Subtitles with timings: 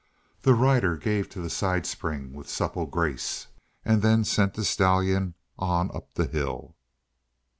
[0.41, 3.45] The rider gave to the side spring with supple grace
[3.85, 6.75] and then sent the stallion on up the hill.